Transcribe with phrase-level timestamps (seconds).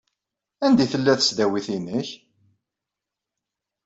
[0.65, 2.09] Anda tella tesdawit-nnek?